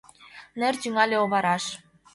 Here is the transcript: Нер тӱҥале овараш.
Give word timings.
Нер 0.59 0.73
тӱҥале 0.81 1.15
овараш. 1.23 1.65